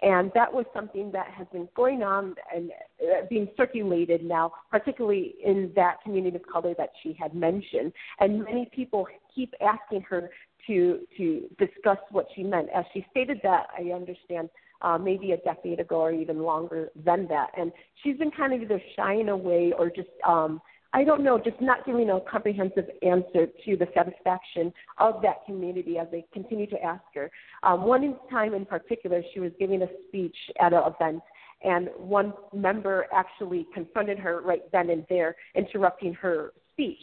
[0.00, 2.70] And that was something that has been going on and
[3.02, 7.92] uh, being circulated now, particularly in that community of color that she had mentioned.
[8.20, 10.30] And many people keep asking her
[10.68, 12.68] to to discuss what she meant.
[12.74, 14.50] As she stated that, I understand
[14.82, 17.50] uh, maybe a decade ago or even longer than that.
[17.58, 17.72] And
[18.02, 20.60] she's been kind of either shying away or just um,
[20.94, 25.98] I don't know, just not giving a comprehensive answer to the satisfaction of that community
[25.98, 27.30] as they continue to ask her.
[27.62, 31.22] Um, one time in particular, she was giving a speech at an event,
[31.62, 37.00] and one member actually confronted her right then and there, interrupting her speech.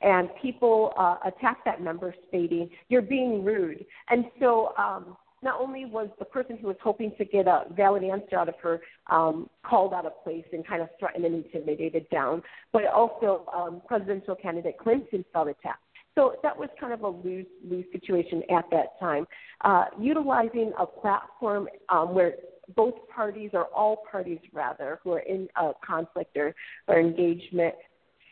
[0.00, 3.84] And people uh, attacked that member, stating, You're being rude.
[4.10, 8.04] And so, um, not only was the person who was hoping to get a valid
[8.04, 8.80] answer out of her
[9.10, 13.82] um, called out of place and kind of threatened and intimidated down, but also um,
[13.86, 15.82] presidential candidate Clinton felt attacked.
[16.14, 19.24] So that was kind of a lose lose situation at that time.
[19.64, 22.34] Uh, utilizing a platform um, where
[22.74, 26.54] both parties or all parties rather who are in a conflict or,
[26.86, 27.74] or engagement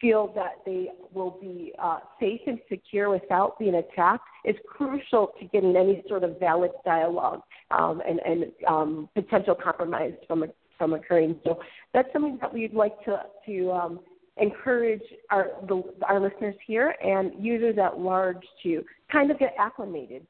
[0.00, 5.46] feel that they will be uh, safe and secure without being attacked is crucial to
[5.46, 7.40] getting any sort of valid dialogue
[7.70, 10.44] um, and, and um, potential compromise from
[10.78, 11.40] from occurring.
[11.44, 11.58] So
[11.94, 14.00] that's something that we'd like to to um,
[14.36, 20.26] encourage our the, our listeners here and users at large to kind of get acclimated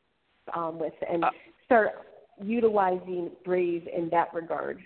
[0.54, 1.30] um, with and uh,
[1.64, 1.90] start
[2.42, 4.80] utilizing Brav in that regard.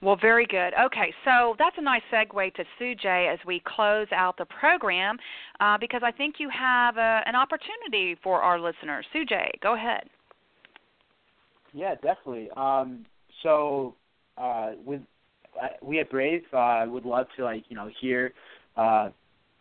[0.00, 0.72] Well, very good.
[0.80, 5.18] Okay, so that's a nice segue to Sujay as we close out the program
[5.58, 9.04] uh, because I think you have a, uh, an opportunity for our listeners.
[9.12, 10.04] Sujay, go ahead.
[11.72, 12.48] Yeah, definitely.
[12.56, 13.06] Um,
[13.42, 13.94] so
[14.36, 15.00] uh, with
[15.60, 18.32] uh, we at Brav uh, would love to like you know hear
[18.76, 19.10] uh,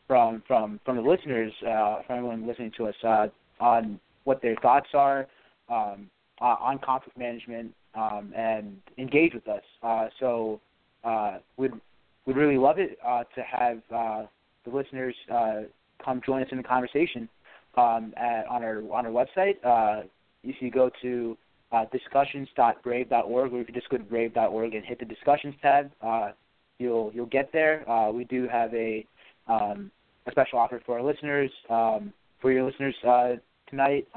[0.05, 3.27] from from from the listeners, uh, from everyone listening to us uh,
[3.59, 5.27] on what their thoughts are
[5.69, 6.09] um,
[6.41, 9.63] uh, on conflict management um, and engage with us.
[9.81, 10.61] Uh, so
[11.03, 11.71] uh, we'd
[12.25, 14.25] we'd really love it uh, to have uh,
[14.65, 15.61] the listeners uh,
[16.03, 17.27] come join us in the conversation
[17.75, 19.55] um, at, on our on our website.
[19.65, 20.03] Uh,
[20.43, 21.37] you go to
[21.91, 25.91] discussions.brav.org, or you can just go to brav.org and hit the discussions tab.
[26.79, 27.83] You'll you'll get there.
[28.13, 29.05] We do have a
[29.47, 29.91] um,
[30.25, 32.95] a special offer for our listeners um, for your listeners
[33.69, 34.07] tonight.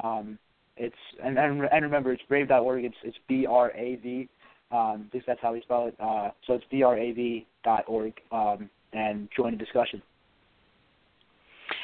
[0.77, 2.85] It's and and, and remember it's brav.org.
[2.85, 4.29] It's it's B R A V.
[4.73, 5.97] Um, at least that's how we spell it.
[5.99, 8.15] Uh, so it's B R A V dot org.
[8.33, 10.03] Um, and join the discussion.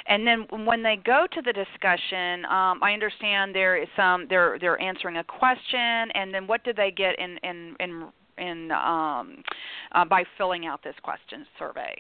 [0.09, 4.59] And then when they go to the discussion, um, I understand there is some they're
[4.61, 8.09] they're answering a question, and then what do they get in in in
[8.39, 9.43] in um,
[9.93, 11.95] uh, by filling out this question survey?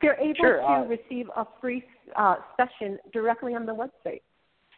[0.00, 1.84] They're able sure, to uh, receive a free
[2.16, 4.22] uh, session directly on the website.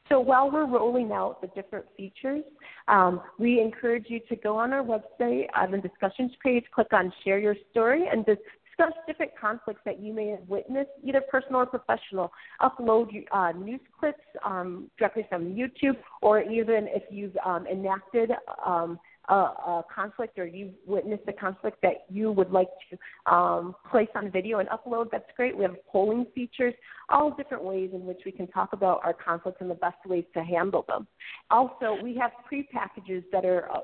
[0.08, 2.44] So while we're rolling out the different features,
[2.88, 7.12] um, we encourage you to go on our website on the discussions page, click on
[7.24, 11.66] share your story, and discuss different conflicts that you may have witnessed, either personal or
[11.66, 12.30] professional.
[12.60, 18.30] Upload uh, news clips um, directly from YouTube, or even if you've um, enacted
[18.64, 23.74] um, a, a conflict or you've witnessed a conflict that you would like to um,
[23.90, 25.56] place on video and upload, that's great.
[25.56, 26.74] We have polling features,
[27.08, 30.24] all different ways in which we can talk about our conflicts and the best ways
[30.34, 31.06] to handle them.
[31.50, 33.80] Also, we have pre-packages that are uh,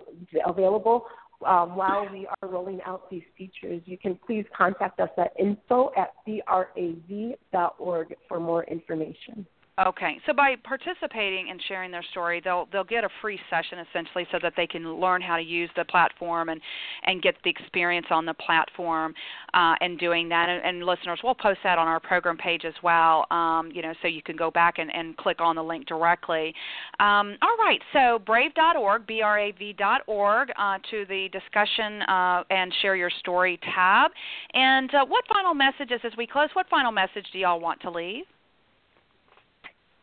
[0.46, 1.06] available
[1.46, 3.82] um, while we are rolling out these features.
[3.84, 9.46] You can please contact us at info at brav.org for more information.
[9.80, 14.26] Okay, so by participating and sharing their story, they'll they'll get a free session essentially,
[14.30, 16.60] so that they can learn how to use the platform and
[17.04, 19.14] and get the experience on the platform
[19.54, 20.50] uh, and doing that.
[20.50, 23.24] And, and, listeners, we'll post that on our program page as well.
[23.30, 26.54] Um, you know, so you can go back and, and click on the link directly.
[27.00, 33.58] Um, all right, so brav.org, b-r-a-v.org, uh, to the discussion uh, and share your story
[33.74, 34.10] tab.
[34.52, 36.50] And uh, what final messages as we close?
[36.52, 38.26] What final message do y'all want to leave?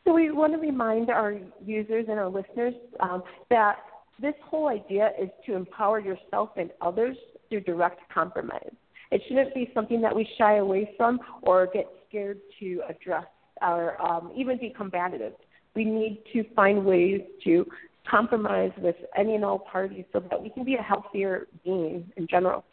[0.09, 3.75] So we want to remind our users and our listeners um, that
[4.19, 7.15] this whole idea is to empower yourself and others
[7.47, 8.71] through direct compromise.
[9.11, 13.25] It shouldn't be something that we shy away from or get scared to address
[13.61, 15.33] or um, even be combative.
[15.75, 17.63] we need to find ways to
[18.09, 22.25] compromise with any and all parties so that we can be a healthier being in
[22.27, 22.65] general.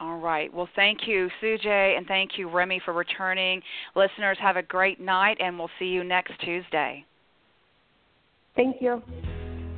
[0.00, 0.52] All right.
[0.52, 3.62] Well, thank you, Sujay, and thank you, Remi, for returning.
[3.94, 7.04] Listeners, have a great night, and we'll see you next Tuesday.
[8.56, 9.00] Thank you.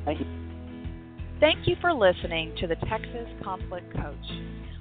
[0.05, 0.25] Thank you.
[1.39, 4.15] Thank you for listening to the Texas Conflict Coach.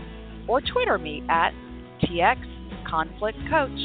[0.48, 1.52] or Twitter me at
[2.02, 2.38] TX
[2.88, 3.78] Conflict Coach.